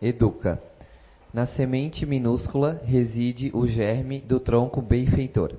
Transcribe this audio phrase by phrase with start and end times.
[0.00, 0.60] educa.
[1.32, 5.54] Na semente minúscula reside o germe do tronco benfeitor.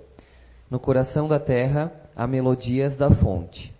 [0.69, 3.73] No coração da terra há melodias da fonte.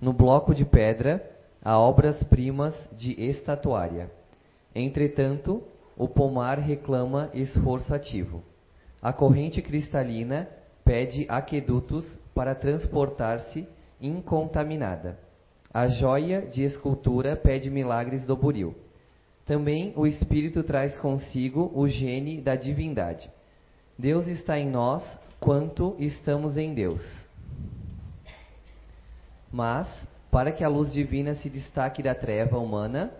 [0.00, 1.24] No bloco de pedra
[1.62, 4.10] há obras-primas de estatuária.
[4.74, 5.62] Entretanto,
[5.96, 8.42] o pomar reclama esforço ativo.
[9.00, 10.48] A corrente cristalina
[10.84, 13.66] pede aquedutos para transportar-se
[14.00, 15.18] incontaminada.
[15.72, 18.74] A joia de escultura pede milagres do buril.
[19.46, 23.30] Também o Espírito traz consigo o gene da divindade.
[23.96, 25.02] Deus está em nós
[25.38, 27.02] quanto estamos em Deus.
[29.50, 29.88] Mas,
[30.32, 33.12] para que a luz divina se destaque da treva humana,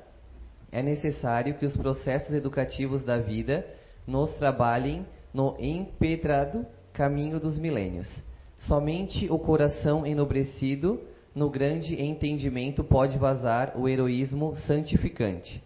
[0.72, 3.64] é necessário que os processos educativos da vida
[4.04, 8.10] nos trabalhem no empedrado caminho dos milênios.
[8.58, 11.00] Somente o coração enobrecido
[11.34, 15.62] no grande entendimento pode vazar o heroísmo santificante.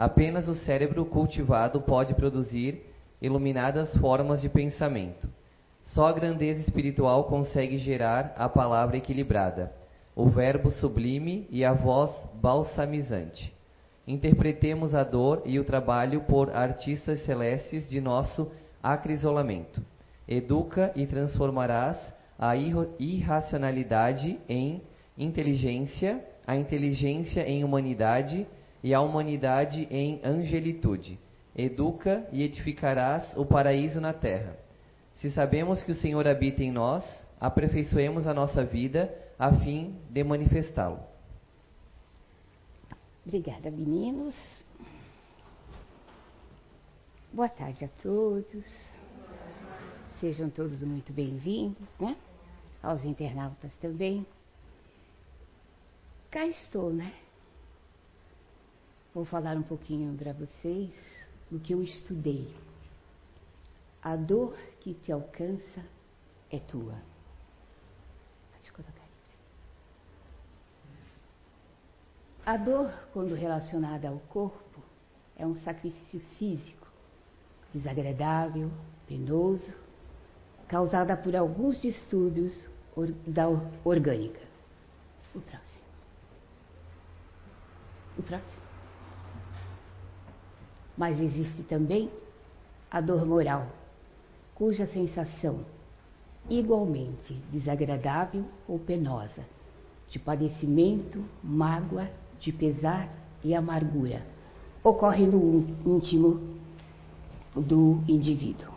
[0.00, 2.86] Apenas o cérebro cultivado pode produzir
[3.20, 5.28] iluminadas formas de pensamento.
[5.84, 9.70] Só a grandeza espiritual consegue gerar a palavra equilibrada,
[10.16, 13.54] o verbo sublime e a voz balsamizante.
[14.08, 18.50] Interpretemos a dor e o trabalho por artistas celestes de nosso
[18.82, 19.82] acrisolamento.
[20.26, 24.80] Educa e transformarás a irracionalidade em
[25.18, 28.46] inteligência, a inteligência em humanidade
[28.82, 31.18] e a humanidade em angelitude.
[31.54, 34.56] Educa e edificarás o paraíso na terra.
[35.16, 37.04] Se sabemos que o Senhor habita em nós,
[37.38, 41.00] aperfeiçoemos a nossa vida a fim de manifestá-lo.
[43.26, 44.34] Obrigada, meninos.
[47.32, 48.64] Boa tarde a todos.
[50.20, 52.16] Sejam todos muito bem-vindos, né?
[52.82, 54.26] Aos internautas também.
[56.30, 57.12] Cá estou, né?
[59.20, 60.90] Vou falar um pouquinho para vocês
[61.50, 62.50] do que eu estudei.
[64.02, 65.84] A dor que te alcança
[66.50, 66.94] é tua.
[72.46, 74.80] A dor, quando relacionada ao corpo,
[75.36, 76.88] é um sacrifício físico,
[77.74, 78.70] desagradável,
[79.06, 79.76] penoso,
[80.66, 82.58] causada por alguns distúrbios
[83.26, 83.48] da
[83.84, 84.40] orgânica.
[85.34, 85.84] O próximo.
[88.16, 88.69] O próximo.
[91.00, 92.10] Mas existe também
[92.90, 93.68] a dor moral,
[94.54, 95.60] cuja sensação,
[96.50, 99.46] igualmente desagradável ou penosa,
[100.10, 103.08] de padecimento, mágoa, de pesar
[103.42, 104.22] e amargura,
[104.84, 106.58] ocorre no íntimo
[107.56, 108.74] do indivíduo.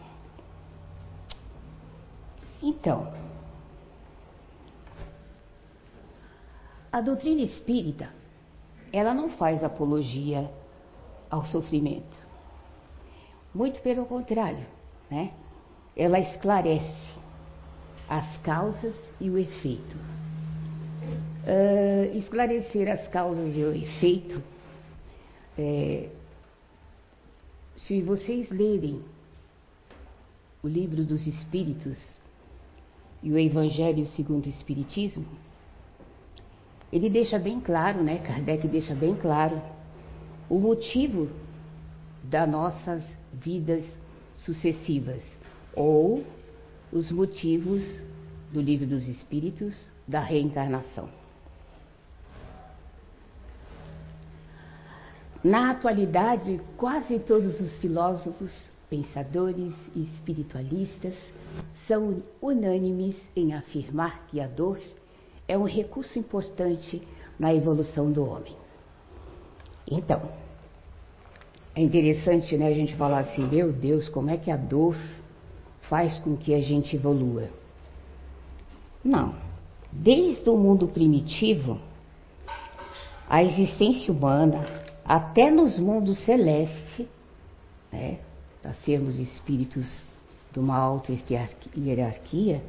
[2.61, 3.13] Então,
[6.89, 8.07] a doutrina espírita,
[8.93, 10.49] ela não faz apologia
[11.33, 12.15] ao sofrimento.
[13.55, 14.65] Muito pelo contrário,
[15.09, 15.31] né?
[15.97, 17.13] Ela esclarece
[18.07, 19.97] as causas e o efeito.
[21.43, 24.41] Uh, esclarecer as causas e o efeito,
[25.57, 26.09] é,
[27.75, 29.01] se vocês lerem
[30.61, 31.97] o livro dos Espíritos
[33.23, 35.25] e o Evangelho segundo o Espiritismo,
[36.91, 38.19] ele deixa bem claro, né?
[38.19, 39.59] Kardec deixa bem claro
[40.53, 41.27] o motivo
[42.23, 43.01] das nossas
[43.33, 43.83] vidas
[44.35, 45.23] sucessivas
[45.75, 46.23] ou
[46.91, 47.83] os motivos
[48.51, 49.73] do livro dos Espíritos
[50.07, 51.09] da reencarnação.
[55.43, 61.15] Na atualidade, quase todos os filósofos, pensadores e espiritualistas
[61.87, 64.79] são unânimes em afirmar que a dor
[65.47, 67.01] é um recurso importante
[67.39, 68.55] na evolução do homem.
[69.87, 70.42] Então,
[71.75, 74.95] é interessante né, a gente falar assim, meu Deus, como é que a dor
[75.89, 77.49] faz com que a gente evolua?
[79.03, 79.35] Não.
[79.91, 81.79] Desde o mundo primitivo,
[83.27, 84.65] a existência humana,
[85.03, 87.07] até nos mundos celestes,
[87.91, 88.19] né,
[88.61, 90.03] para sermos espíritos
[90.51, 91.11] de uma alta
[91.75, 92.61] hierarquia,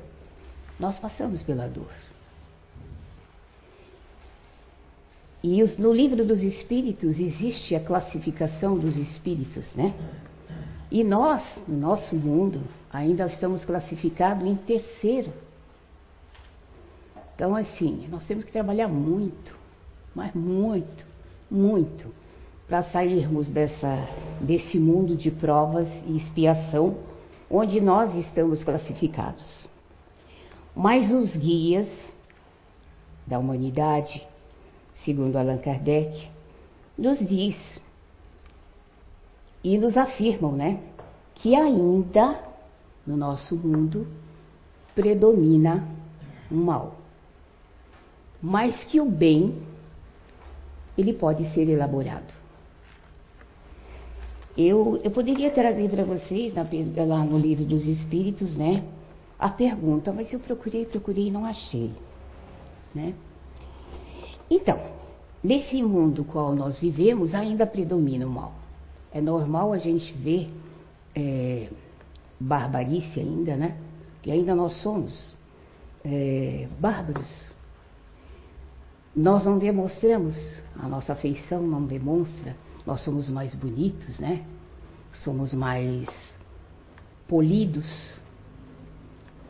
[0.81, 1.93] nós passamos pela dor.
[5.47, 9.95] E os, no livro dos espíritos existe a classificação dos espíritos, né?
[10.91, 15.31] E nós, no nosso mundo, ainda estamos classificados em terceiro.
[17.35, 19.55] Então, assim, nós temos que trabalhar muito,
[20.15, 21.05] mas muito,
[21.51, 22.11] muito,
[22.67, 24.09] para sairmos dessa,
[24.41, 26.97] desse mundo de provas e expiação
[27.51, 29.69] onde nós estamos classificados.
[30.75, 31.89] Mas os guias
[33.27, 34.27] da humanidade,
[35.05, 36.29] segundo Allan Kardec,
[36.97, 37.57] nos diz
[39.63, 40.81] e nos afirmam, né,
[41.37, 42.41] que ainda
[43.07, 44.07] no nosso mundo
[44.95, 45.87] predomina
[46.51, 46.97] o mal.
[48.43, 49.63] Mas que o bem
[50.97, 52.33] ele pode ser elaborado.
[54.57, 56.65] Eu, eu poderia trazer para vocês, na,
[57.05, 58.85] lá no livro dos Espíritos, né,
[59.39, 61.91] a pergunta, mas eu procurei, procurei e não achei.
[62.95, 63.15] Né?
[64.51, 64.81] Então,
[65.43, 68.53] nesse mundo qual nós vivemos, ainda predomina o mal.
[69.13, 70.51] É normal a gente ver
[71.15, 71.69] é,
[72.39, 73.77] barbarice ainda, né?
[74.23, 75.37] Que ainda nós somos
[76.05, 77.31] é, bárbaros.
[79.15, 80.37] Nós não demonstramos,
[80.77, 84.45] a nossa afeição não demonstra, nós somos mais bonitos, né?
[85.13, 86.09] Somos mais
[87.29, 87.87] polidos,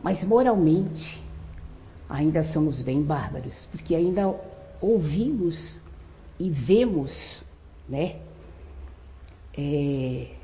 [0.03, 1.21] mas moralmente
[2.07, 4.35] ainda somos bem bárbaros, porque ainda
[4.85, 5.79] ouvimos
[6.39, 7.43] e vemos,
[7.89, 8.21] né?
[9.57, 10.35] É,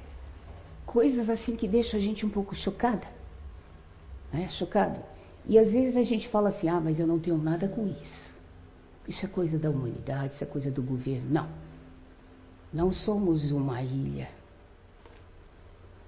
[0.85, 3.07] coisas assim que deixam a gente um pouco chocada,
[4.33, 4.49] né?
[4.49, 4.99] Chocado.
[5.45, 8.31] E às vezes a gente fala assim, ah, mas eu não tenho nada com isso.
[9.07, 11.29] Isso é coisa da humanidade, isso é coisa do governo.
[11.29, 11.49] Não.
[12.73, 14.29] Não somos uma ilha.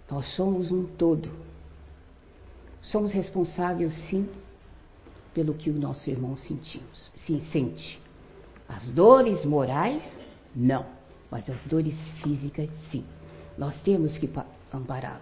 [0.09, 1.31] Nós somos um todo.
[2.81, 4.29] Somos responsáveis, sim,
[5.33, 8.02] pelo que o nosso irmão sentimos, sim, sente.
[8.75, 10.01] As dores morais,
[10.55, 10.85] não.
[11.29, 13.03] Mas as dores físicas, sim.
[13.57, 14.29] Nós temos que
[14.73, 15.21] ampará-lo.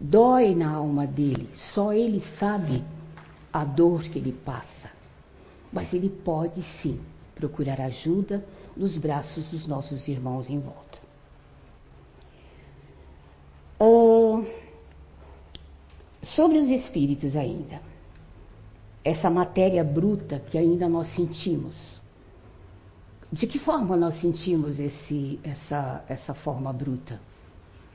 [0.00, 2.82] Dói na alma dele, só ele sabe
[3.52, 4.90] a dor que ele passa.
[5.72, 7.00] Mas ele pode sim
[7.34, 8.44] procurar ajuda
[8.76, 10.98] nos braços dos nossos irmãos em volta.
[13.80, 14.46] Uh,
[16.22, 17.80] sobre os espíritos ainda,
[19.04, 22.02] essa matéria bruta que ainda nós sentimos.
[23.32, 27.20] De que forma nós sentimos esse, essa, essa forma bruta?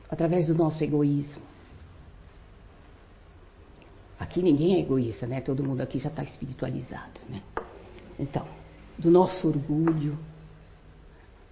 [0.10, 1.44] Através do nosso egoísmo.
[4.20, 5.40] Aqui ninguém é egoísta, né?
[5.40, 7.42] Todo mundo aqui já está espiritualizado, né?
[8.20, 8.46] Então,
[8.98, 10.20] do nosso orgulho,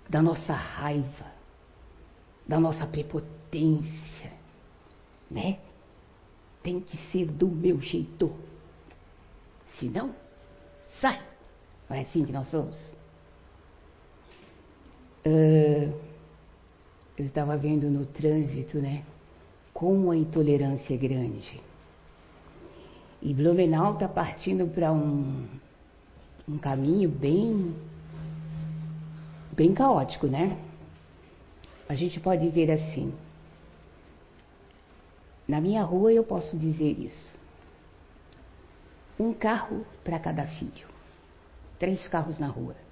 [0.10, 1.32] da nossa raiva,
[2.46, 4.34] da nossa prepotência,
[5.32, 5.60] né?
[6.62, 8.34] Tem que ser do meu jeito.
[9.78, 10.14] Se não,
[11.00, 11.22] sai.
[11.90, 12.97] Não é assim que nós somos?
[15.28, 15.94] Uh,
[17.18, 19.04] eu estava vendo no trânsito, né?
[19.74, 21.60] Como a intolerância é grande.
[23.22, 25.46] E Blumenau está partindo para um,
[26.48, 27.76] um caminho bem,
[29.52, 30.58] bem caótico, né?
[31.90, 33.14] A gente pode ver assim.
[35.46, 37.34] Na minha rua eu posso dizer isso.
[39.20, 40.88] Um carro para cada filho.
[41.78, 42.87] Três carros na rua.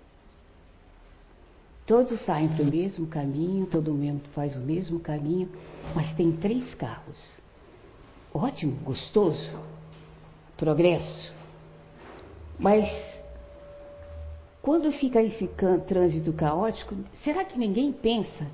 [1.86, 5.50] Todos saem para o mesmo caminho, todo mundo faz o mesmo caminho,
[5.94, 7.20] mas tem três carros.
[8.34, 9.52] Ótimo, gostoso,
[10.58, 11.32] progresso.
[12.58, 12.90] Mas
[14.64, 15.48] quando fica esse
[15.88, 18.48] trânsito caótico, será que ninguém pensa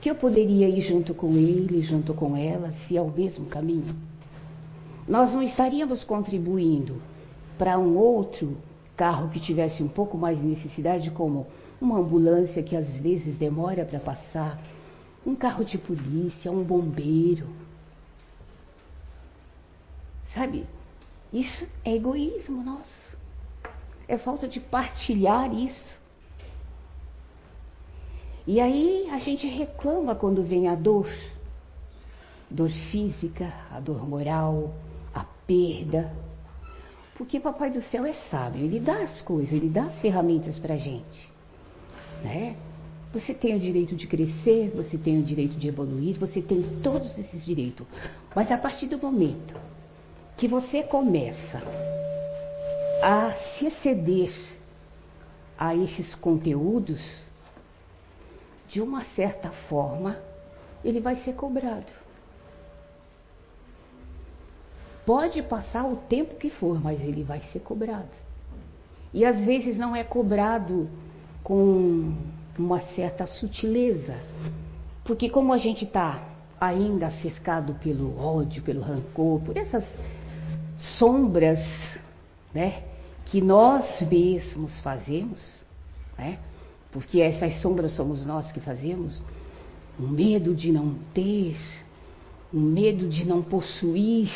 [0.00, 3.94] que eu poderia ir junto com ele, junto com ela, se é o mesmo caminho?
[5.06, 7.00] Nós não estaríamos contribuindo
[7.56, 8.56] para um outro
[8.96, 11.46] carro que tivesse um pouco mais de necessidade, como
[11.82, 14.62] uma ambulância que às vezes demora para passar,
[15.26, 17.48] um carro de polícia, um bombeiro.
[20.32, 20.64] Sabe?
[21.32, 23.16] Isso é egoísmo nosso.
[24.06, 26.00] É falta de partilhar isso.
[28.46, 31.08] E aí a gente reclama quando vem a dor.
[32.48, 34.72] Dor física, a dor moral,
[35.14, 36.12] a perda.
[37.16, 40.74] Porque Papai do Céu é sábio, ele dá as coisas, ele dá as ferramentas para
[40.74, 41.31] a gente.
[42.22, 42.56] Né?
[43.12, 47.16] Você tem o direito de crescer, você tem o direito de evoluir, você tem todos
[47.18, 47.86] esses direitos.
[48.34, 49.54] Mas a partir do momento
[50.36, 51.62] que você começa
[53.02, 54.32] a se exceder
[55.58, 57.00] a esses conteúdos,
[58.68, 60.18] de uma certa forma,
[60.82, 61.92] ele vai ser cobrado.
[65.04, 68.08] Pode passar o tempo que for, mas ele vai ser cobrado.
[69.12, 70.88] E às vezes não é cobrado
[71.42, 72.14] com
[72.58, 74.16] uma certa sutileza,
[75.04, 76.22] porque como a gente está
[76.60, 79.84] ainda cercado pelo ódio, pelo rancor, por essas
[80.98, 81.60] sombras,
[82.54, 82.84] né,
[83.26, 85.60] que nós mesmos fazemos,
[86.16, 86.38] né,
[86.92, 89.22] porque essas sombras somos nós que fazemos,
[89.98, 91.56] um medo de não ter,
[92.52, 94.30] um medo de não possuir,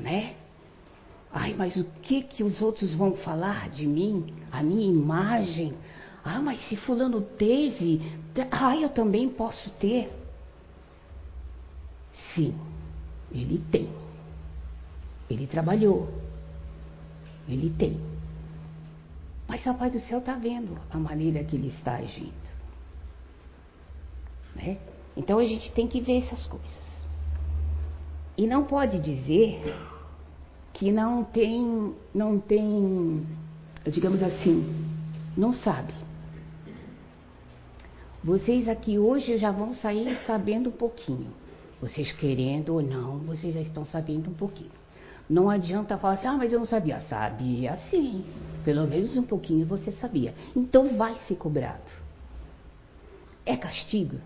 [0.00, 0.34] né?
[1.32, 4.26] Ai, mas o que que os outros vão falar de mim?
[4.50, 5.74] A minha imagem?
[6.30, 8.02] Ah, mas se fulano teve,
[8.50, 10.12] ai, eu também posso ter.
[12.34, 12.54] Sim,
[13.32, 13.88] ele tem.
[15.30, 16.06] Ele trabalhou.
[17.48, 17.98] Ele tem.
[19.48, 22.34] Mas o Pai do Céu está vendo a maneira que ele está agindo.
[24.54, 24.76] Né?
[25.16, 26.88] Então a gente tem que ver essas coisas.
[28.36, 29.74] E não pode dizer
[30.74, 33.26] que não tem, não tem,
[33.90, 34.62] digamos assim,
[35.34, 36.07] não sabe.
[38.28, 41.28] Vocês aqui hoje já vão sair sabendo um pouquinho.
[41.80, 44.70] Vocês querendo ou não, vocês já estão sabendo um pouquinho.
[45.30, 47.00] Não adianta falar assim, ah, mas eu não sabia.
[47.08, 48.22] Sabia sim.
[48.66, 50.34] Pelo menos um pouquinho você sabia.
[50.54, 51.90] Então vai ser cobrado.
[53.46, 54.18] É castigo?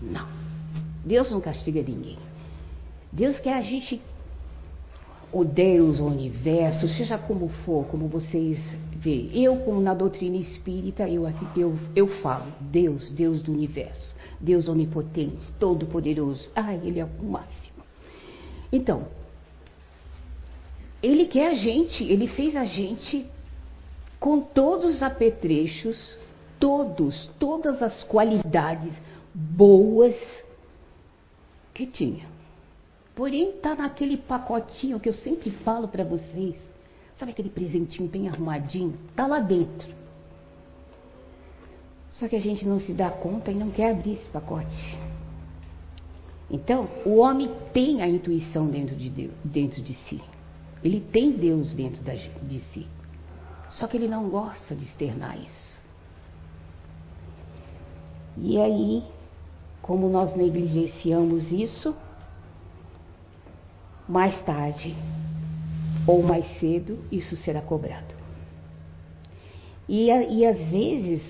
[0.00, 0.26] Não.
[1.04, 2.16] Deus não castiga ninguém.
[3.12, 4.00] Deus quer a gente,
[5.30, 8.58] o Deus, o universo, seja como for, como vocês
[9.08, 9.30] vê.
[9.32, 11.24] Eu, como na doutrina espírita, eu,
[11.56, 16.48] eu, eu falo, Deus, Deus do universo, Deus onipotente, todo-poderoso.
[16.54, 17.82] Ah, Ele é o máximo.
[18.70, 19.08] Então,
[21.02, 23.26] Ele quer a gente, Ele fez a gente
[24.20, 26.14] com todos os apetrechos,
[26.60, 28.92] todos, todas as qualidades
[29.32, 30.16] boas
[31.72, 32.26] que tinha.
[33.14, 36.67] Porém, está naquele pacotinho que eu sempre falo para vocês
[37.18, 38.96] Sabe aquele presentinho bem arrumadinho?
[39.10, 39.92] Está lá dentro.
[42.10, 44.96] Só que a gente não se dá conta e não quer abrir esse pacote.
[46.50, 50.20] Então, o homem tem a intuição dentro de, Deus, dentro de si.
[50.82, 52.86] Ele tem Deus dentro de si.
[53.70, 55.80] Só que ele não gosta de externar isso.
[58.38, 59.02] E aí,
[59.82, 61.94] como nós negligenciamos isso,
[64.08, 64.96] mais tarde
[66.08, 68.14] ou mais cedo isso será cobrado.
[69.86, 71.20] E, e às vezes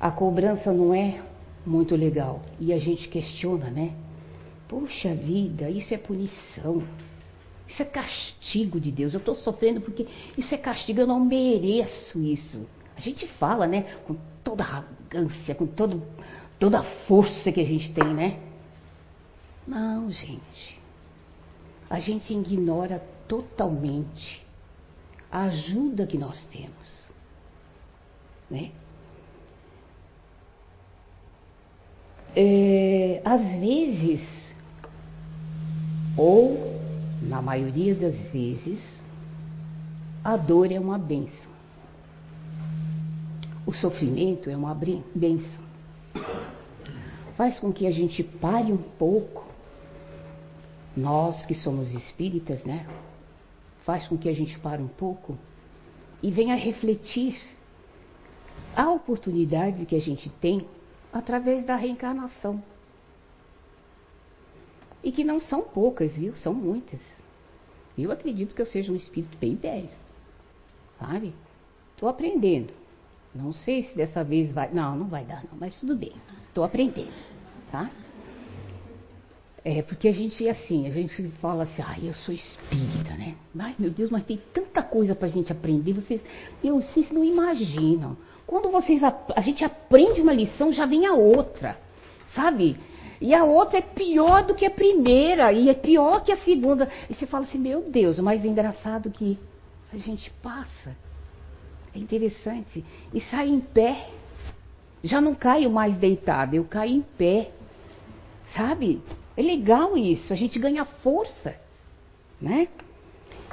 [0.00, 1.20] a cobrança não é
[1.64, 3.92] muito legal e a gente questiona, né?
[4.66, 6.82] Poxa vida, isso é punição.
[7.66, 9.14] Isso é castigo de Deus.
[9.14, 10.06] Eu estou sofrendo porque
[10.36, 12.66] isso é castigo, eu não mereço isso.
[12.96, 13.82] A gente fala, né?
[14.04, 16.02] Com toda arrogância, com todo,
[16.58, 18.40] toda a força que a gente tem, né?
[19.66, 20.78] Não, gente.
[21.88, 24.44] A gente ignora totalmente
[25.30, 27.08] a ajuda que nós temos.
[28.50, 28.72] Né?
[32.34, 34.26] É, às vezes,
[36.16, 36.78] ou
[37.22, 38.80] na maioria das vezes,
[40.24, 41.52] a dor é uma benção.
[43.66, 45.68] O sofrimento é uma benção.
[47.36, 49.46] Faz com que a gente pare um pouco,
[50.96, 52.86] nós que somos espíritas, né?
[53.88, 55.38] Faz com que a gente pare um pouco
[56.22, 57.40] e venha refletir
[58.76, 60.68] a oportunidade que a gente tem
[61.10, 62.62] através da reencarnação.
[65.02, 66.36] E que não são poucas, viu?
[66.36, 67.00] São muitas.
[67.96, 69.88] Eu acredito que eu seja um espírito bem velho.
[70.98, 71.32] Sabe?
[71.94, 72.74] Estou aprendendo.
[73.34, 74.70] Não sei se dessa vez vai.
[74.70, 76.12] Não, não vai dar, não, mas tudo bem.
[76.46, 77.14] Estou aprendendo.
[77.72, 77.90] Tá?
[79.64, 83.34] É, porque a gente, assim, a gente fala assim, ah, eu sou espírita, né?
[83.58, 85.92] Ai, meu Deus, mas tem tanta coisa pra gente aprender.
[85.94, 86.22] Vocês,
[86.62, 88.16] eu, vocês não imaginam.
[88.46, 91.78] Quando vocês, a gente aprende uma lição, já vem a outra,
[92.34, 92.78] sabe?
[93.20, 96.88] E a outra é pior do que a primeira, e é pior que a segunda.
[97.10, 99.38] E você fala assim, meu Deus, o mais engraçado que
[99.92, 100.96] a gente passa.
[101.94, 102.84] É interessante.
[103.12, 104.08] E sai em pé.
[105.02, 107.50] Já não caio mais deitada, eu caio em pé.
[108.54, 109.02] Sabe?
[109.38, 111.54] É legal isso, a gente ganha força,
[112.42, 112.66] né?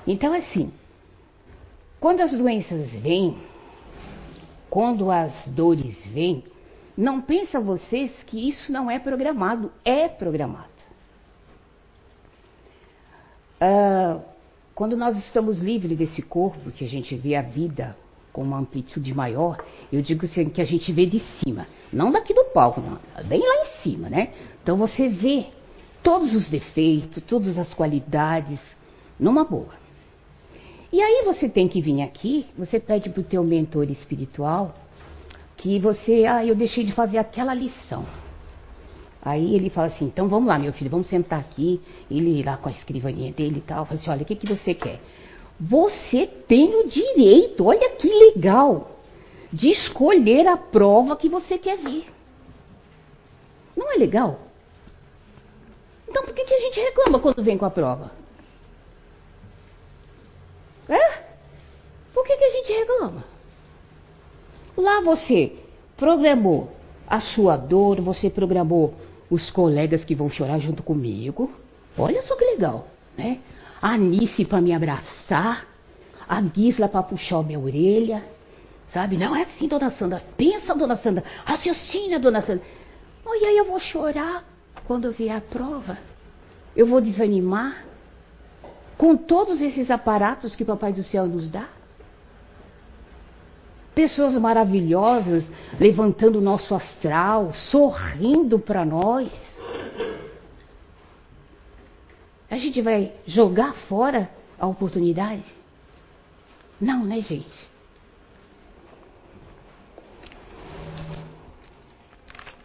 [0.08, 0.74] Então, assim,
[2.00, 3.38] quando as doenças vêm,
[4.68, 6.44] quando as dores vêm,
[6.98, 10.74] não pensa vocês que isso não é programado, é programado.
[13.62, 14.22] Ah,
[14.74, 17.96] quando nós estamos livres desse corpo, que a gente vê a vida
[18.34, 19.63] com uma amplitude maior,
[19.94, 23.39] eu digo assim, que a gente vê de cima, não daqui do palco, não, bem
[23.39, 24.34] lá em cima, né?
[24.63, 25.54] Então você vê
[26.05, 28.59] todos os defeitos, todas as qualidades,
[29.19, 29.74] numa boa.
[30.93, 34.75] E aí você tem que vir aqui, você pede para o teu mentor espiritual
[35.57, 38.05] que você, ah, eu deixei de fazer aquela lição.
[39.19, 41.81] Aí ele fala assim, então vamos lá, meu filho, vamos sentar aqui.
[42.09, 44.75] Ele lá com a escrivaninha dele e tal, fala assim, olha, o que, que você
[44.75, 45.01] quer?
[45.59, 49.01] Você tem o direito, olha que legal,
[49.51, 52.05] de escolher a prova que você quer ver.
[53.75, 54.45] Não é legal?
[56.15, 58.10] Então por que, que a gente reclama quando vem com a prova?
[60.88, 61.24] É?
[62.13, 63.25] Por que, que a gente reclama?
[64.77, 65.51] Lá você
[65.98, 66.72] programou
[67.05, 68.93] a sua dor, você programou
[69.29, 71.51] os colegas que vão chorar junto comigo,
[71.98, 73.39] Olha só que legal, né?
[73.81, 75.65] A Anice para me abraçar,
[76.27, 78.22] a Gisla para puxar minha orelha,
[78.93, 79.17] sabe?
[79.17, 80.22] Não é assim, dona Sandra.
[80.36, 81.24] Pensa, dona Sandra.
[81.45, 82.65] Raciocina, dona Sandra.
[83.25, 84.43] E aí eu vou chorar
[84.88, 85.98] quando vier a prova.
[86.75, 87.86] Eu vou desanimar
[88.98, 91.68] com todos esses aparatos que o Papai do Céu nos dá.
[93.94, 95.46] Pessoas maravilhosas
[95.80, 99.32] levantando o nosso astral, sorrindo para nós.
[102.50, 105.46] A gente vai jogar fora a oportunidade?
[106.80, 107.75] Não, né, gente?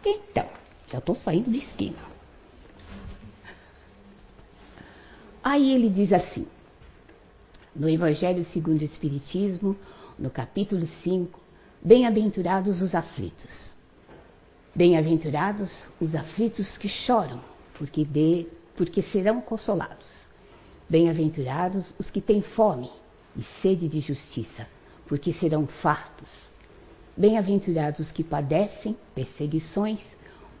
[0.05, 0.47] Então,
[0.87, 2.10] já estou saindo do esquema.
[5.43, 6.45] Aí ele diz assim,
[7.75, 9.75] no Evangelho segundo o Espiritismo,
[10.17, 11.39] no capítulo 5,
[11.83, 13.73] Bem-aventurados os aflitos.
[14.75, 17.41] Bem-aventurados os aflitos que choram,
[17.73, 20.07] porque de porque serão consolados.
[20.87, 22.89] Bem-aventurados os que têm fome
[23.35, 24.67] e sede de justiça,
[25.07, 26.29] porque serão fartos.
[27.17, 29.99] Bem-aventurados os que padecem perseguições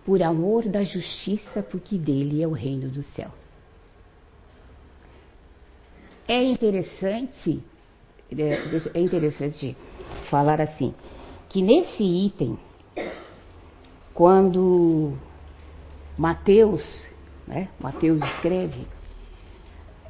[0.03, 3.31] por amor da justiça, porque dele é o reino do céu.
[6.27, 7.61] É interessante,
[8.31, 9.75] é, é interessante
[10.29, 10.93] falar assim,
[11.49, 12.57] que nesse item,
[14.13, 15.13] quando
[16.17, 17.11] Mateus
[17.51, 17.67] né?
[17.79, 18.87] Mateus escreve.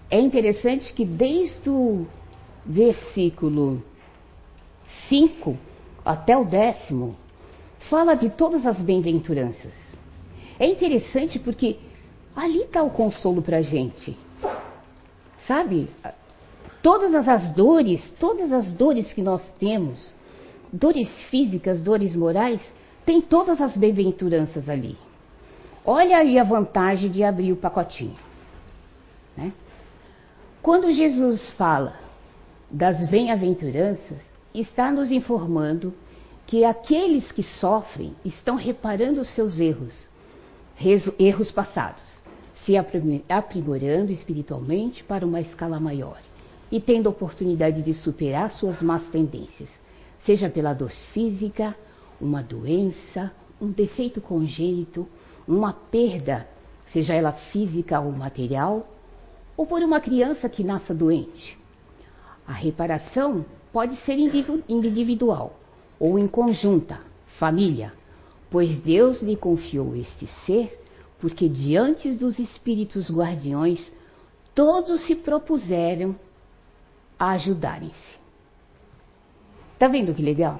[0.10, 2.06] É interessante que desde o
[2.66, 3.82] versículo
[5.10, 5.58] 5
[6.06, 7.16] até o décimo,
[7.90, 9.74] fala de todas as bem-aventuranças.
[10.60, 11.78] É interessante porque
[12.36, 14.16] ali está o consolo para a gente.
[15.48, 15.90] Sabe?
[16.82, 20.14] Todas as dores, todas as dores que nós temos,
[20.72, 22.62] dores físicas, dores morais,
[23.06, 24.98] tem todas as bem-aventuranças ali.
[25.86, 28.16] Olha aí a vantagem de abrir o pacotinho.
[29.36, 29.52] Né?
[30.62, 31.96] Quando Jesus fala
[32.70, 34.18] das bem-aventuranças,
[34.54, 35.94] está nos informando
[36.46, 40.08] que aqueles que sofrem estão reparando os seus erros,
[41.18, 42.04] erros passados,
[42.66, 46.20] se aprimorando espiritualmente para uma escala maior
[46.72, 49.70] e tendo a oportunidade de superar suas más tendências,
[50.26, 51.76] seja pela dor física,
[52.20, 55.08] uma doença, um defeito congênito
[55.48, 56.48] uma perda,
[56.92, 58.88] seja ela física ou material,
[59.58, 61.58] ou por uma criança que nasça doente.
[62.48, 64.18] A reparação pode ser
[64.68, 65.60] individual
[66.00, 67.00] ou em conjunta,
[67.38, 67.94] família,
[68.50, 70.81] pois Deus lhe confiou este ser,
[71.22, 73.92] porque diante dos espíritos guardiões
[74.54, 76.16] todos se propuseram
[77.18, 78.20] a ajudarem-se.
[79.80, 80.60] Tá vendo que legal?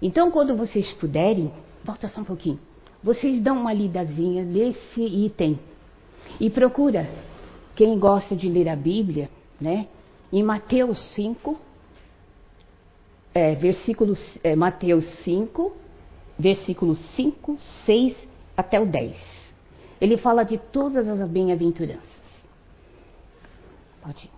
[0.00, 1.52] Então, quando vocês puderem,
[1.84, 2.60] volta só um pouquinho
[3.02, 5.58] vocês dão uma lidazinha nesse item
[6.38, 7.08] e procura
[7.74, 9.86] quem gosta de ler a Bíblia, né?
[10.32, 11.58] Em Mateus 5,
[13.34, 15.72] é, versículo, é, Mateus 5,
[16.38, 18.29] versículos 5, 6
[18.60, 19.16] até o 10.
[20.00, 22.08] Ele fala de todas as bem-aventuranças.
[24.02, 24.30] Pode ir.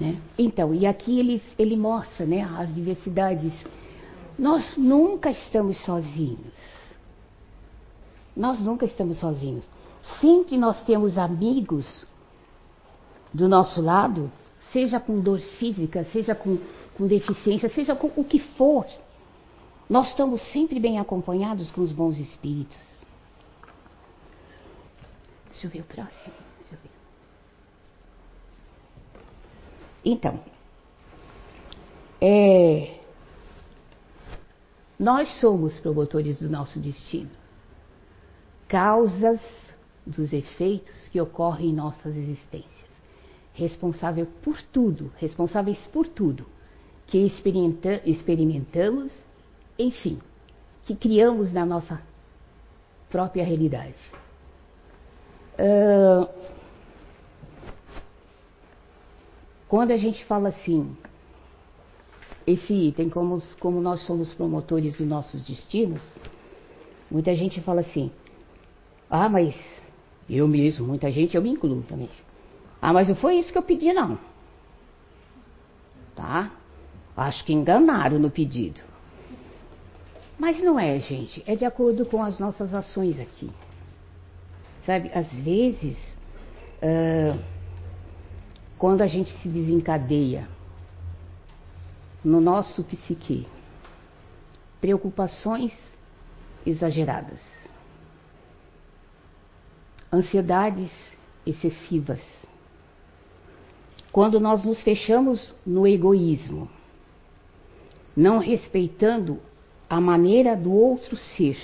[0.00, 0.20] Né?
[0.38, 3.52] Então, e aqui ele, ele mostra né, as diversidades
[4.38, 6.54] nós nunca estamos sozinhos.
[8.36, 9.66] Nós nunca estamos sozinhos.
[10.20, 12.06] Sempre nós temos amigos
[13.34, 14.30] do nosso lado,
[14.72, 16.56] seja com dor física, seja com,
[16.96, 18.86] com deficiência, seja com o que for.
[19.88, 22.76] Nós estamos sempre bem acompanhados com os bons espíritos.
[25.50, 26.34] Deixa eu ver o próximo.
[30.04, 30.40] Então,
[32.20, 32.98] é,
[34.98, 37.30] nós somos promotores do nosso destino,
[38.68, 39.40] causas
[40.06, 42.88] dos efeitos que ocorrem em nossas existências,
[43.52, 46.46] responsável por tudo, responsáveis por tudo
[47.06, 49.16] que experimenta, experimentamos,
[49.78, 50.18] enfim,
[50.84, 52.00] que criamos na nossa
[53.08, 53.94] própria realidade.
[59.68, 60.96] Quando a gente fala assim,
[62.46, 66.02] esse item, como, como nós somos promotores de nossos destinos,
[67.10, 68.10] muita gente fala assim,
[69.10, 69.54] ah, mas
[70.28, 72.08] eu mesmo, muita gente, eu me incluo também.
[72.80, 74.18] Ah, mas não foi isso que eu pedi, não.
[76.14, 76.50] Tá?
[77.16, 78.80] Acho que enganaram no pedido.
[80.38, 81.42] Mas não é, gente.
[81.46, 83.50] É de acordo com as nossas ações aqui.
[84.86, 85.98] Sabe, às vezes,
[86.82, 87.38] uh,
[88.78, 90.48] quando a gente se desencadeia
[92.24, 93.46] no nosso psique.
[94.80, 95.72] Preocupações
[96.64, 97.40] exageradas.
[100.10, 100.90] ansiedades
[101.44, 102.20] excessivas.
[104.10, 106.70] Quando nós nos fechamos no egoísmo,
[108.16, 109.38] não respeitando
[109.88, 111.58] a maneira do outro ser,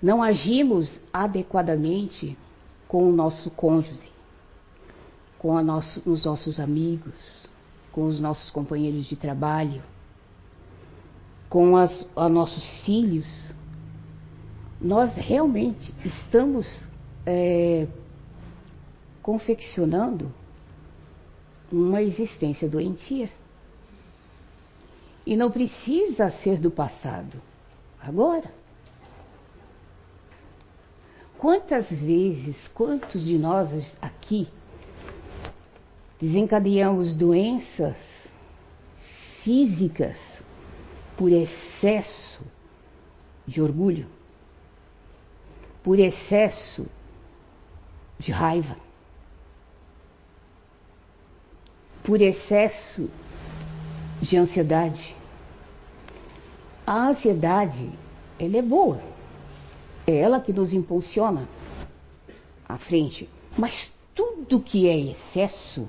[0.00, 2.36] não agimos adequadamente
[2.86, 4.12] com o nosso cônjuge,
[5.38, 7.14] com nosso, os nossos amigos,
[7.92, 9.82] com os nossos companheiros de trabalho,
[11.48, 13.26] com as, os nossos filhos,
[14.80, 16.66] nós realmente estamos
[17.26, 17.86] é,
[19.20, 20.32] confeccionando
[21.70, 23.30] uma existência doentia.
[25.28, 27.38] E não precisa ser do passado,
[28.00, 28.50] agora.
[31.36, 34.48] Quantas vezes, quantos de nós aqui
[36.18, 37.94] desencadeamos doenças
[39.44, 40.16] físicas
[41.14, 42.42] por excesso
[43.46, 44.06] de orgulho,
[45.82, 46.86] por excesso
[48.18, 48.78] de raiva,
[52.02, 53.10] por excesso
[54.22, 55.17] de ansiedade.
[56.88, 57.90] A ansiedade,
[58.38, 58.98] ela é boa.
[60.06, 61.46] É ela que nos impulsiona
[62.66, 63.28] à frente.
[63.58, 65.86] Mas tudo que é excesso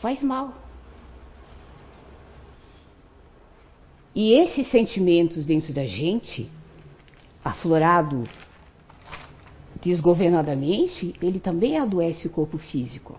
[0.00, 0.54] faz mal.
[4.12, 6.50] E esses sentimentos dentro da gente,
[7.44, 8.28] aflorado
[9.80, 13.16] desgovernadamente, ele também adoece o corpo físico.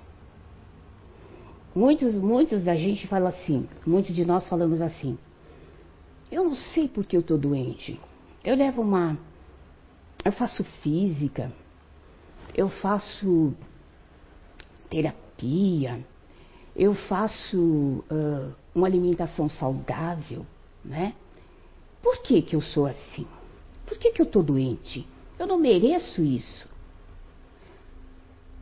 [1.74, 5.18] Muitos, muitos da gente fala assim, muitos de nós falamos assim,
[6.32, 8.00] eu não sei porque eu estou doente.
[8.44, 9.18] Eu levo uma.
[10.24, 11.52] Eu faço física,
[12.54, 13.54] eu faço
[14.90, 16.04] terapia,
[16.76, 20.46] eu faço uh, uma alimentação saudável,
[20.84, 21.14] né?
[22.02, 23.28] Por que, que eu sou assim?
[23.86, 25.08] Por que, que eu estou doente?
[25.40, 26.68] Eu não mereço isso.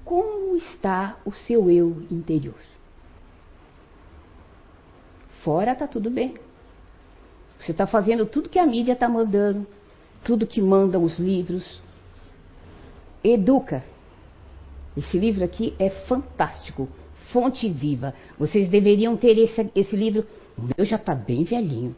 [0.03, 2.59] Como está o seu eu interior?
[5.43, 6.44] Fora está tudo bem.
[7.65, 9.65] Você está fazendo tudo que a mídia está mandando,
[10.23, 11.81] tudo que mandam os livros.
[13.23, 13.83] Educa.
[14.95, 16.87] Esse livro aqui é fantástico.
[17.31, 18.13] Fonte Viva.
[18.37, 20.27] Vocês deveriam ter esse, esse livro.
[20.55, 21.95] O meu já está bem velhinho.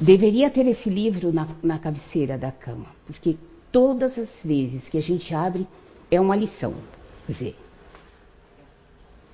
[0.00, 2.86] Deveria ter esse livro na, na cabeceira da cama.
[3.06, 3.36] Porque
[3.70, 5.66] todas as vezes que a gente abre
[6.10, 6.72] é uma lição.
[7.26, 7.56] Quer dizer,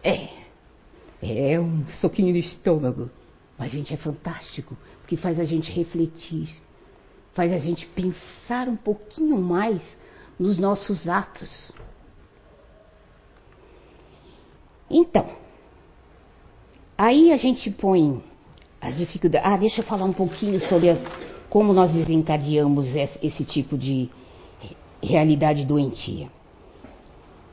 [0.02, 0.28] é.
[1.22, 3.08] É um soquinho no estômago.
[3.56, 4.76] Mas, gente, é fantástico
[5.12, 6.48] que faz a gente refletir,
[7.34, 9.78] faz a gente pensar um pouquinho mais
[10.38, 11.70] nos nossos atos.
[14.90, 15.26] Então,
[16.96, 18.24] aí a gente põe
[18.80, 19.46] as dificuldades.
[19.46, 20.98] Ah, deixa eu falar um pouquinho sobre as,
[21.50, 24.08] como nós desencadeamos esse tipo de
[25.02, 26.30] realidade doentia.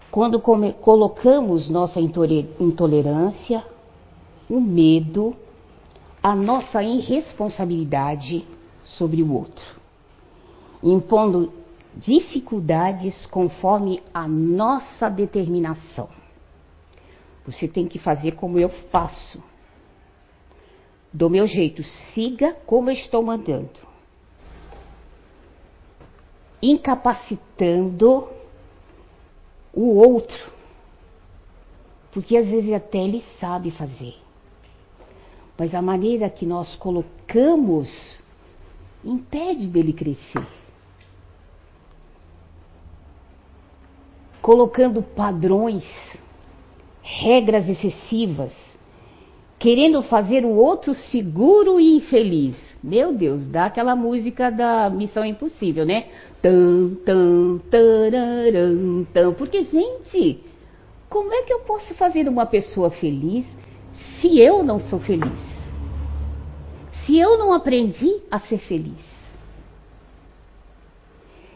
[0.09, 3.65] Quando colocamos nossa intolerância,
[4.49, 5.35] o medo,
[6.21, 8.45] a nossa irresponsabilidade
[8.83, 9.63] sobre o outro,
[10.83, 11.53] impondo
[11.95, 16.09] dificuldades conforme a nossa determinação.
[17.45, 19.41] Você tem que fazer como eu faço.
[21.11, 23.79] Do meu jeito, siga como eu estou mandando.
[26.61, 28.29] Incapacitando
[29.73, 30.51] o outro.
[32.11, 34.28] Porque às vezes até ele sabe fazer
[35.59, 38.17] mas a maneira que nós colocamos
[39.03, 40.47] impede dele crescer.
[44.41, 45.83] Colocando padrões,
[47.01, 48.53] regras excessivas,
[49.59, 52.55] querendo fazer o outro seguro e infeliz.
[52.81, 56.05] Meu Deus, dá aquela música da Missão Impossível, né?
[56.41, 59.33] Tam, tam, tararam, tam.
[59.33, 60.41] Porque, gente,
[61.09, 63.45] como é que eu posso fazer uma pessoa feliz
[64.19, 65.49] se eu não sou feliz?
[67.09, 68.99] se eu não aprendi a ser feliz?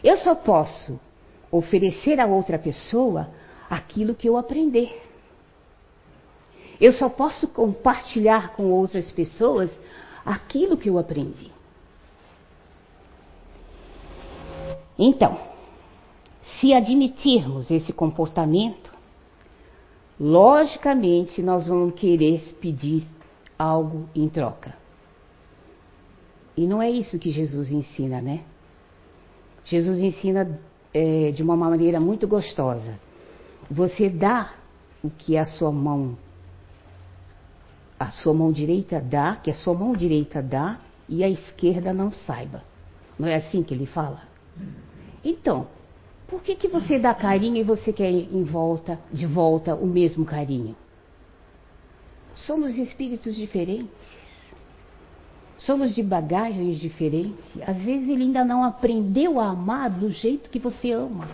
[0.04, 1.00] Eu só posso
[1.52, 3.30] oferecer a outra pessoa
[3.70, 5.02] aquilo que eu aprender.
[6.82, 9.70] Eu só posso compartilhar com outras pessoas
[10.26, 11.52] aquilo que eu aprendi.
[14.98, 15.40] Então,
[16.60, 18.92] se admitirmos esse comportamento,
[20.20, 23.06] logicamente nós vamos querer pedir
[23.58, 24.76] algo em troca.
[26.56, 28.44] E não é isso que Jesus ensina, né?
[29.66, 30.60] Jesus ensina
[30.94, 33.00] é, de uma maneira muito gostosa.
[33.70, 34.54] Você dá
[35.04, 36.18] o que a sua mão,
[38.00, 42.12] a sua mão direita dá, que a sua mão direita dá e a esquerda não
[42.12, 42.64] saiba.
[43.18, 44.22] Não é assim que ele fala?
[45.24, 45.68] Então,
[46.28, 50.26] Por que, que você dá carinho e você quer em volta, de volta o mesmo
[50.26, 50.76] carinho?
[52.36, 53.92] Somos espíritos diferentes.
[55.58, 57.46] Somos de bagagens diferentes.
[57.66, 61.28] Às vezes ele ainda não aprendeu a amar do jeito que você ama.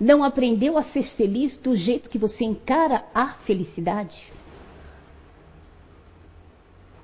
[0.00, 4.32] Não aprendeu a ser feliz do jeito que você encara a felicidade.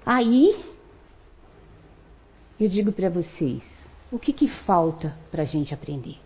[0.07, 0.57] Aí,
[2.59, 3.63] eu digo para vocês,
[4.11, 6.17] o que, que falta para a gente aprender?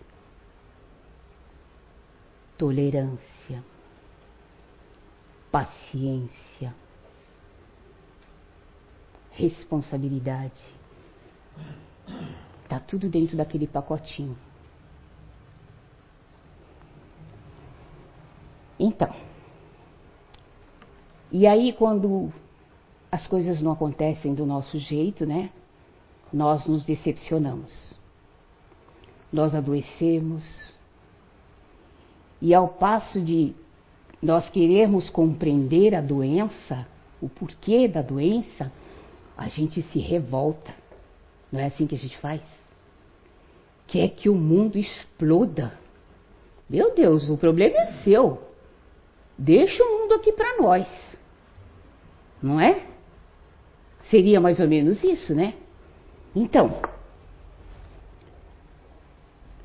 [2.63, 3.61] Tolerância,
[5.51, 6.73] paciência,
[9.33, 10.63] responsabilidade.
[12.63, 14.39] Está tudo dentro daquele pacotinho.
[18.79, 19.13] Então,
[21.33, 22.33] e aí quando
[23.11, 25.51] as coisas não acontecem do nosso jeito, né?
[26.33, 27.99] Nós nos decepcionamos.
[29.33, 30.72] Nós adoecemos.
[32.43, 33.55] E ao passo de
[34.21, 36.85] nós querermos compreender a doença,
[37.21, 38.73] o porquê da doença,
[39.37, 40.75] a gente se revolta.
[41.53, 42.41] Não é assim que a gente faz?
[43.87, 45.79] Quer que o mundo exploda.
[46.69, 48.43] Meu Deus, o problema é seu.
[49.39, 50.89] Deixa o mundo aqui para nós.
[52.43, 52.87] Não é?
[54.11, 55.55] Seria mais ou menos isso, né?
[56.35, 56.75] Então,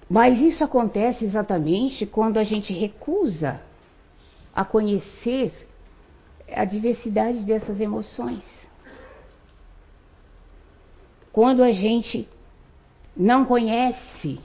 [0.09, 3.61] mas isso acontece exatamente quando a gente recusa
[4.55, 5.67] a conhecer
[6.51, 8.43] a diversidade dessas emoções.
[11.31, 12.27] Quando a gente
[13.15, 14.39] não conhece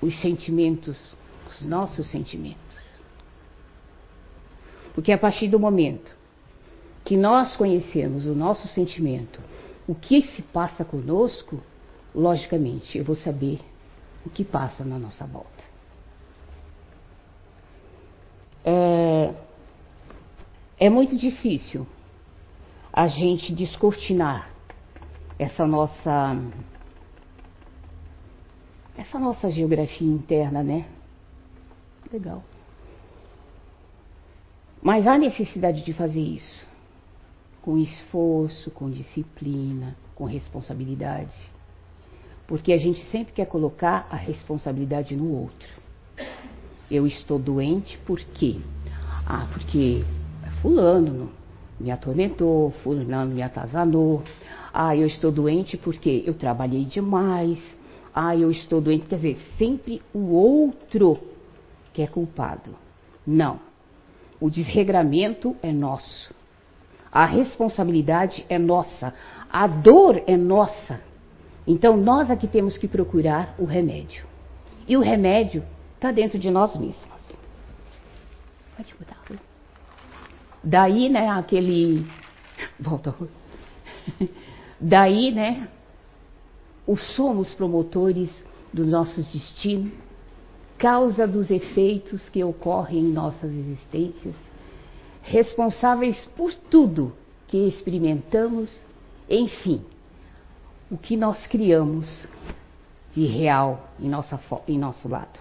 [0.00, 1.14] os sentimentos,
[1.48, 2.60] os nossos sentimentos.
[4.94, 6.16] Porque a partir do momento
[7.04, 9.40] que nós conhecemos o nosso sentimento,
[9.86, 11.62] o que se passa conosco,
[12.16, 13.60] logicamente eu vou saber
[14.24, 15.50] o que passa na nossa volta.
[18.64, 19.34] É,
[20.78, 21.86] é muito difícil
[22.92, 24.50] a gente descortinar
[25.38, 26.34] essa nossa
[28.96, 30.88] essa nossa geografia interna, né?
[32.10, 32.42] Legal.
[34.82, 36.66] Mas há necessidade de fazer isso
[37.60, 41.55] com esforço, com disciplina, com responsabilidade.
[42.46, 45.68] Porque a gente sempre quer colocar a responsabilidade no outro.
[46.90, 48.56] Eu estou doente por quê?
[49.26, 50.04] Ah, porque
[50.62, 51.30] fulano
[51.80, 54.22] me atormentou, fulano me atazanou.
[54.72, 57.58] Ah, eu estou doente porque eu trabalhei demais.
[58.14, 59.06] Ah, eu estou doente.
[59.06, 61.18] Quer dizer, sempre o outro
[61.92, 62.70] que é culpado.
[63.26, 63.58] Não.
[64.40, 66.32] O desregramento é nosso.
[67.10, 69.14] A responsabilidade é nossa,
[69.50, 71.00] a dor é nossa.
[71.66, 74.24] Então nós aqui temos que procurar o remédio.
[74.86, 77.16] E o remédio está dentro de nós mesmos.
[78.76, 79.16] Pode mudar.
[80.62, 82.06] Daí, né, aquele.
[82.78, 83.14] Volta.
[84.80, 85.68] Daí, né,
[86.86, 88.30] o somos promotores
[88.72, 89.92] dos nossos destinos,
[90.78, 94.34] causa dos efeitos que ocorrem em nossas existências
[95.26, 97.12] responsáveis por tudo
[97.48, 98.78] que experimentamos,
[99.28, 99.82] enfim,
[100.90, 102.26] o que nós criamos
[103.14, 105.40] de real em, nossa, em nosso lado.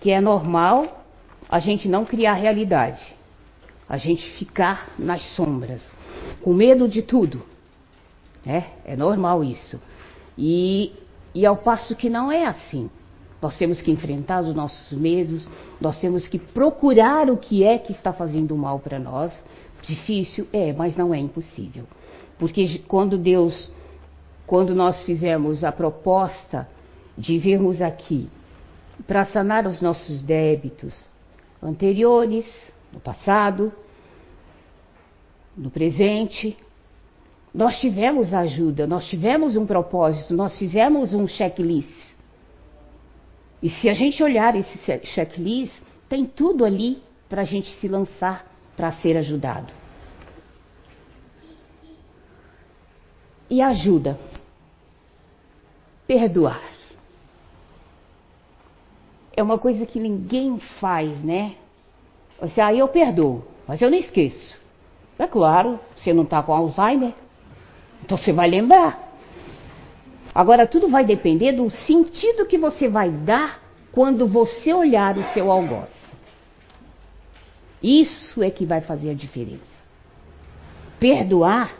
[0.00, 1.04] Que é normal
[1.48, 3.00] a gente não criar realidade,
[3.88, 5.82] a gente ficar nas sombras,
[6.42, 7.42] com medo de tudo.
[8.46, 9.80] É, é normal isso.
[10.36, 10.92] E,
[11.34, 12.90] e ao passo que não é assim.
[13.40, 15.48] Nós temos que enfrentar os nossos medos,
[15.80, 19.32] nós temos que procurar o que é que está fazendo mal para nós.
[19.82, 21.84] Difícil é, mas não é impossível.
[22.38, 23.70] Porque quando Deus,
[24.52, 26.68] quando nós fizemos a proposta
[27.16, 28.28] de virmos aqui
[29.06, 31.06] para sanar os nossos débitos
[31.62, 32.44] anteriores,
[32.92, 33.72] no passado,
[35.56, 36.54] no presente,
[37.54, 42.12] nós tivemos ajuda, nós tivemos um propósito, nós fizemos um checklist.
[43.62, 44.76] E se a gente olhar esse
[45.14, 45.72] checklist,
[46.10, 48.44] tem tudo ali para a gente se lançar
[48.76, 49.72] para ser ajudado.
[53.48, 54.18] E ajuda.
[56.06, 56.62] Perdoar.
[59.34, 61.56] É uma coisa que ninguém faz, né?
[62.40, 64.58] Você, ah, eu perdoo, mas eu não esqueço.
[65.18, 67.12] É claro, você não está com Alzheimer,
[68.04, 69.12] então você vai lembrar.
[70.34, 73.60] Agora, tudo vai depender do sentido que você vai dar
[73.92, 75.90] quando você olhar o seu algoz.
[77.82, 79.72] Isso é que vai fazer a diferença.
[80.98, 81.72] Perdoar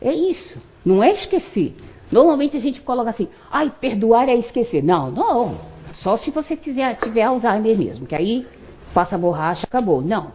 [0.00, 1.74] é isso, não é esquecer.
[2.10, 4.82] Normalmente a gente coloca assim, ai, perdoar é esquecer.
[4.82, 5.58] Não, não.
[5.94, 8.46] Só se você quiser, tiver Alzheimer mesmo, que aí
[8.92, 10.02] passa a borracha, acabou.
[10.02, 10.32] Não.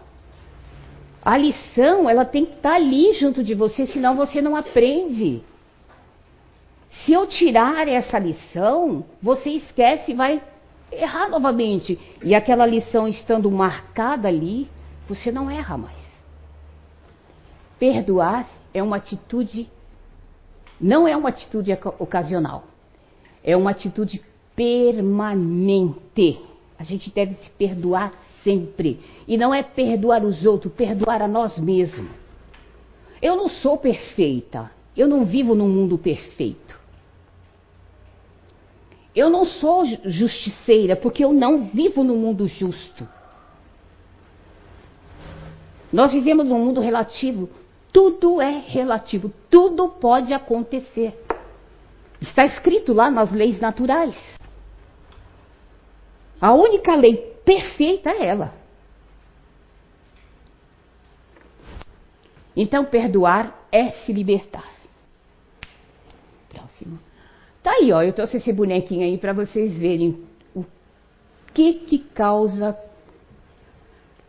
[1.24, 5.44] A lição, ela tem que estar tá ali junto de você, senão você não aprende.
[7.04, 10.42] Se eu tirar essa lição, você esquece e vai
[10.92, 12.00] errar novamente.
[12.24, 14.70] E aquela lição estando marcada ali,
[15.08, 16.06] você não erra mais.
[17.78, 19.70] Perdoar é uma atitude,
[20.80, 22.66] não é uma atitude ocasional,
[23.44, 24.22] é uma atitude
[24.56, 26.40] permanente.
[26.78, 29.00] A gente deve se perdoar sempre.
[29.28, 32.10] E não é perdoar os outros, perdoar a nós mesmos.
[33.22, 34.72] Eu não sou perfeita.
[34.96, 36.80] Eu não vivo num mundo perfeito.
[39.16, 43.08] Eu não sou justiceira, porque eu não vivo num mundo justo.
[45.92, 47.50] Nós vivemos num mundo relativo.
[47.96, 51.18] Tudo é relativo, tudo pode acontecer.
[52.20, 54.14] Está escrito lá nas leis naturais.
[56.42, 58.54] A única lei perfeita é ela.
[62.54, 64.70] Então, perdoar é se libertar.
[66.50, 67.00] Próximo.
[67.64, 68.02] Tá aí, ó.
[68.02, 70.22] Eu trouxe esse bonequinho aí para vocês verem
[70.54, 70.66] o
[71.54, 72.78] que que causa,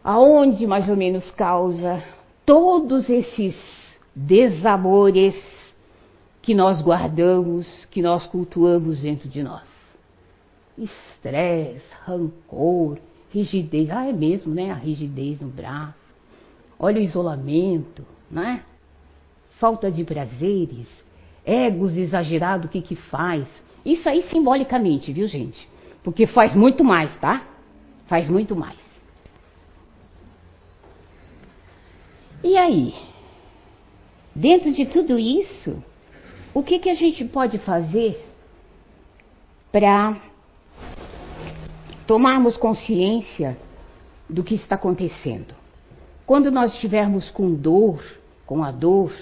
[0.05, 2.01] aonde mais ou menos causa
[2.47, 3.57] todos esses
[4.15, 5.35] desamores
[6.41, 9.65] que nós guardamos, que nós cultuamos dentro de nós.
[10.79, 12.99] Estresse, rancor,
[13.33, 13.91] rigidez.
[13.91, 14.71] Ah, é mesmo, né?
[14.71, 16.07] A rigidez no braço.
[16.79, 18.61] Olha o isolamento, né?
[19.59, 20.87] Falta de prazeres,
[21.45, 23.45] egos exagerado, o que que faz?
[23.85, 25.69] Isso aí simbolicamente, viu, gente?
[26.05, 27.45] Porque faz muito mais, tá?
[28.07, 28.86] Faz muito mais.
[32.43, 32.95] E aí?
[34.35, 35.83] Dentro de tudo isso,
[36.53, 38.23] o que que a gente pode fazer
[39.73, 40.21] para
[42.07, 43.57] tomarmos consciência
[44.29, 45.55] do que está acontecendo?
[46.27, 48.03] Quando nós estivermos com dor,
[48.45, 49.13] com a dor,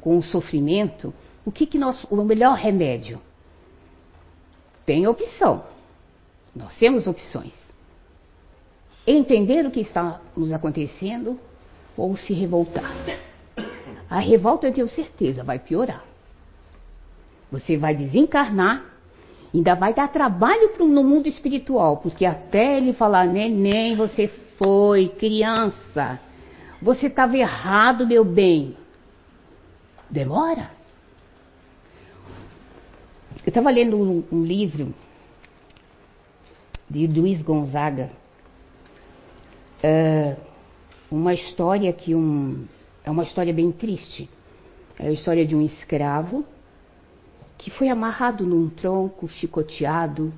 [0.00, 3.20] com o sofrimento, o que, que nós, o melhor remédio?
[4.84, 5.64] Tem opção.
[6.54, 7.52] Nós temos opções.
[9.06, 11.38] Entender o que está nos acontecendo
[11.96, 12.92] ou se revoltar.
[14.08, 16.04] A revolta, eu tenho certeza, vai piorar.
[17.50, 18.84] Você vai desencarnar,
[19.52, 24.28] ainda vai dar trabalho no mundo espiritual, porque até ele falar, neném, você
[24.58, 26.20] foi criança,
[26.80, 28.76] você estava errado, meu bem.
[30.10, 30.70] Demora.
[33.44, 34.94] Eu estava lendo um, um, livro
[36.88, 38.10] de Luiz Gonzaga,
[39.82, 40.53] uh,
[41.14, 42.66] uma história que um,
[43.04, 44.28] é uma história bem triste.
[44.98, 46.44] É a história de um escravo
[47.56, 50.32] que foi amarrado num tronco, chicoteado,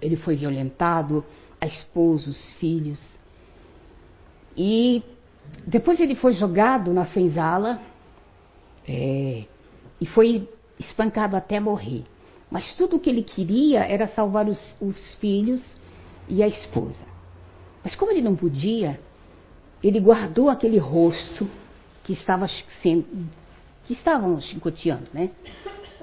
[0.00, 1.24] ele foi violentado,
[1.60, 3.00] a esposa, os filhos.
[4.56, 5.02] E
[5.66, 7.80] depois ele foi jogado na senzala
[8.88, 9.44] é,
[10.00, 12.04] e foi espancado até morrer.
[12.50, 15.76] Mas tudo o que ele queria era salvar os, os filhos
[16.28, 17.04] e a esposa.
[17.82, 18.98] Mas como ele não podia,
[19.88, 21.46] ele guardou aquele rosto
[22.02, 22.48] que estava
[22.82, 23.06] sendo,
[23.84, 25.30] que estavam chicoteando, né?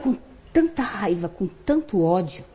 [0.03, 0.15] Com
[0.53, 2.45] tanta raiva, com tanto ódio,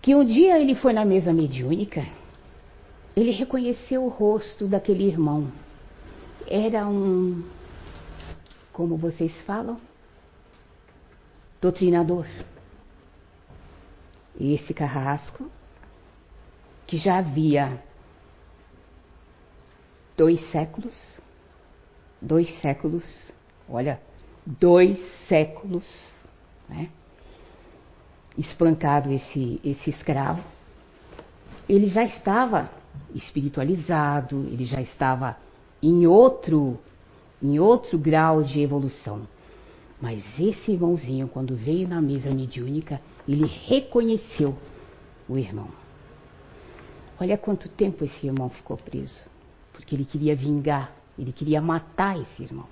[0.00, 2.06] que um dia ele foi na mesa mediúnica,
[3.16, 5.50] ele reconheceu o rosto daquele irmão.
[6.46, 7.42] Era um,
[8.72, 9.80] como vocês falam,
[11.60, 12.26] doutrinador.
[14.38, 15.50] Esse carrasco,
[16.86, 17.82] que já havia
[20.16, 20.94] dois séculos,
[22.20, 23.04] dois séculos,
[23.68, 24.00] olha,
[24.46, 24.98] dois
[25.28, 25.84] séculos,
[26.68, 26.88] né?
[28.36, 30.42] espancado esse, esse escravo,
[31.68, 32.70] ele já estava
[33.14, 35.36] espiritualizado, ele já estava
[35.82, 36.78] em outro,
[37.42, 39.26] em outro grau de evolução.
[40.00, 44.56] Mas esse irmãozinho, quando veio na mesa mediúnica, ele reconheceu
[45.28, 45.68] o irmão.
[47.20, 49.33] Olha quanto tempo esse irmão ficou preso.
[49.74, 52.66] Porque ele queria vingar, ele queria matar esse irmão.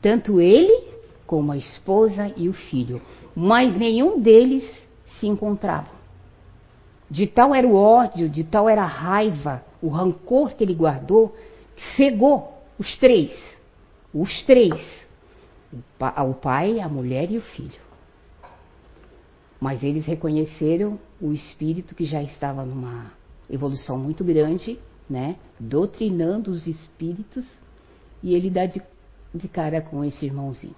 [0.00, 0.94] Tanto ele
[1.26, 3.02] como a esposa e o filho.
[3.36, 4.64] Mas nenhum deles
[5.20, 5.92] se encontrava.
[7.10, 11.36] De tal era o ódio, de tal era a raiva, o rancor que ele guardou,
[11.96, 13.30] cegou os três.
[14.12, 15.04] Os três
[16.28, 17.82] o pai, a mulher e o filho.
[19.60, 23.12] Mas eles reconheceram o espírito que já estava numa
[23.50, 24.78] evolução muito grande,
[25.08, 25.36] né?
[25.58, 27.44] Doutrinando os espíritos
[28.22, 28.82] e ele dá de,
[29.34, 30.76] de cara com esse irmãozinho.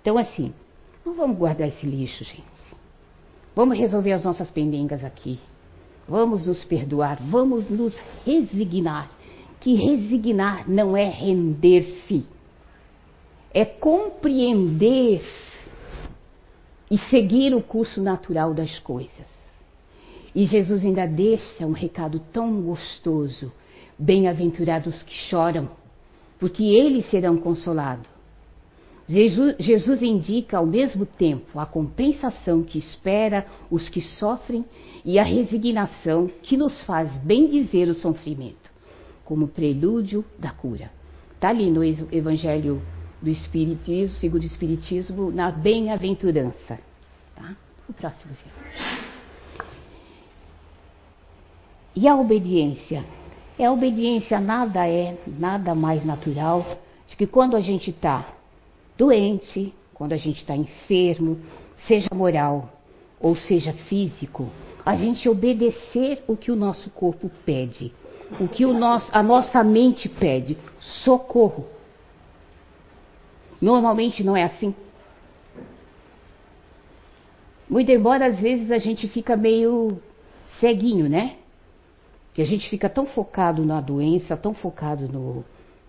[0.00, 0.52] Então, assim,
[1.04, 2.44] não vamos guardar esse lixo, gente.
[3.54, 5.38] Vamos resolver as nossas pendengas aqui.
[6.08, 9.10] Vamos nos perdoar, vamos nos resignar.
[9.60, 12.26] Que resignar não é render-se,
[13.52, 15.22] é compreender
[16.90, 19.26] e seguir o curso natural das coisas.
[20.34, 23.52] E Jesus ainda deixa um recado tão gostoso:
[23.98, 25.68] bem-aventurados que choram,
[26.38, 28.06] porque eles serão consolados.
[29.08, 34.64] Jesus, Jesus, indica ao mesmo tempo a compensação que espera os que sofrem
[35.04, 38.70] e a resignação que nos faz bem dizer o sofrimento,
[39.24, 40.92] como prelúdio da cura.
[41.34, 42.80] Está ali no Evangelho
[43.20, 46.78] do Espiritismo, segundo o Espiritismo, na bem-aventurança.
[47.34, 47.56] Tá?
[47.88, 49.09] O próximo filme.
[51.94, 53.04] E a obediência?
[53.58, 56.64] É a obediência nada é, nada mais natural
[57.06, 58.26] de que quando a gente está
[58.96, 61.38] doente, quando a gente está enfermo,
[61.86, 62.70] seja moral
[63.20, 64.48] ou seja físico,
[64.84, 67.92] a gente obedecer o que o nosso corpo pede,
[68.40, 71.66] o que o nosso, a nossa mente pede, socorro.
[73.60, 74.74] Normalmente não é assim.
[77.68, 80.00] Muito embora às vezes a gente fica meio
[80.58, 81.36] ceguinho, né?
[82.40, 85.44] Que a gente fica tão focado na doença, tão focado no,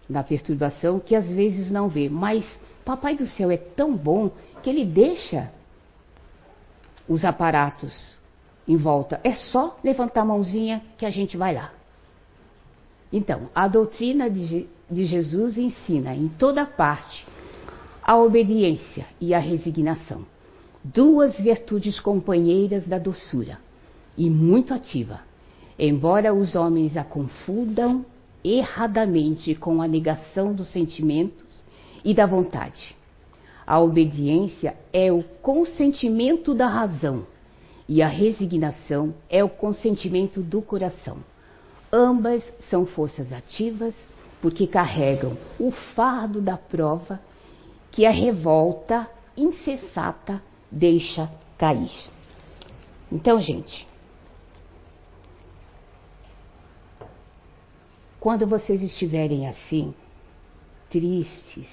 [0.10, 2.10] na perturbação, que às vezes não vê.
[2.10, 2.44] Mas
[2.84, 4.30] Papai do Céu é tão bom
[4.62, 5.50] que ele deixa
[7.08, 8.18] os aparatos
[8.68, 9.22] em volta.
[9.24, 11.72] É só levantar a mãozinha que a gente vai lá.
[13.14, 17.26] Então, a doutrina de, de Jesus ensina em toda parte
[18.04, 20.26] a obediência e a resignação.
[20.84, 23.58] Duas virtudes companheiras da doçura
[24.18, 25.31] e muito ativa,
[25.82, 28.06] embora os homens a confundam
[28.44, 31.64] erradamente com a negação dos sentimentos
[32.06, 32.96] e da vontade.
[33.66, 37.26] A obediência é o consentimento da razão
[37.90, 41.18] e a resignação é o consentimento do coração.
[41.92, 43.96] Ambas são forças ativas
[44.40, 47.20] porque carregam o fardo da prova
[47.92, 51.28] que a revolta insensata deixa
[51.58, 51.92] cair.
[53.12, 53.88] Então, gente,
[58.22, 59.96] quando vocês estiverem assim,
[60.92, 61.68] tristes,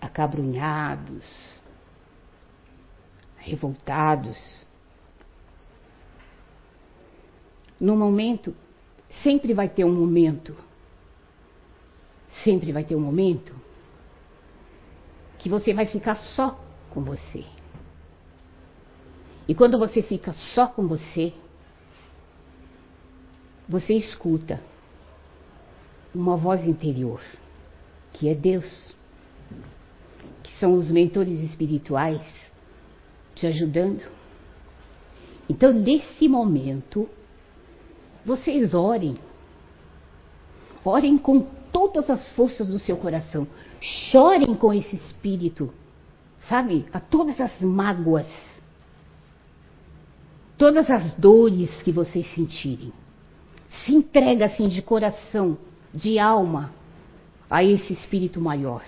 [0.00, 1.26] acabrunhados,
[3.36, 4.66] revoltados,
[7.78, 8.56] no momento,
[9.22, 10.56] sempre vai ter um momento,
[12.42, 13.54] sempre vai ter um momento
[15.38, 16.58] que você vai ficar só
[16.88, 17.44] com você.
[19.46, 21.34] E quando você fica só com você,
[23.68, 24.58] você escuta
[26.14, 27.20] uma voz interior,
[28.12, 28.94] que é Deus,
[30.42, 32.22] que são os mentores espirituais
[33.34, 34.02] te ajudando.
[35.48, 37.08] Então, nesse momento,
[38.24, 39.16] vocês orem.
[40.84, 41.40] Orem com
[41.72, 43.46] todas as forças do seu coração.
[43.80, 45.72] Chorem com esse espírito,
[46.48, 46.86] sabe?
[46.92, 48.26] A todas as mágoas,
[50.56, 52.92] todas as dores que vocês sentirem.
[53.84, 55.56] Se entrega assim de coração,
[55.92, 56.72] de alma,
[57.50, 58.84] a esse espírito maior.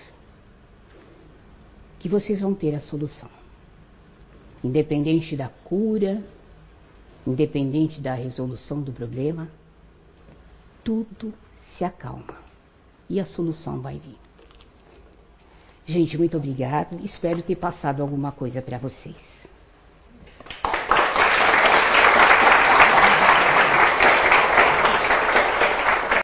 [1.99, 3.29] Que vocês vão ter a solução.
[4.63, 6.23] Independente da cura,
[7.25, 9.49] independente da resolução do problema,
[10.83, 11.33] tudo
[11.77, 12.37] se acalma
[13.09, 14.17] e a solução vai vir.
[15.85, 17.03] Gente, muito obrigado.
[17.03, 19.30] Espero ter passado alguma coisa para vocês.